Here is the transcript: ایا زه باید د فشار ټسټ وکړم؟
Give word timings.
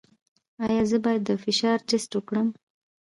ایا 0.65 0.83
زه 0.89 0.97
باید 1.05 1.21
د 1.25 1.31
فشار 1.43 1.77
ټسټ 1.87 2.11
وکړم؟ 2.15 2.47